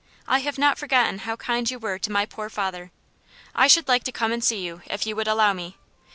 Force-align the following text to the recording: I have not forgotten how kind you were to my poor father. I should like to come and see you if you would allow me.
I 0.27 0.39
have 0.39 0.57
not 0.57 0.79
forgotten 0.79 1.19
how 1.19 1.35
kind 1.35 1.69
you 1.69 1.77
were 1.77 1.99
to 1.99 2.11
my 2.11 2.25
poor 2.25 2.49
father. 2.49 2.89
I 3.53 3.67
should 3.67 3.87
like 3.87 4.03
to 4.05 4.11
come 4.11 4.31
and 4.31 4.43
see 4.43 4.61
you 4.65 4.81
if 4.87 5.05
you 5.05 5.15
would 5.15 5.27
allow 5.27 5.53
me. 5.53 5.77